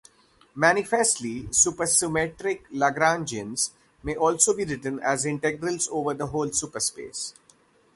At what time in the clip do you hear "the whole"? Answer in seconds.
6.15-6.47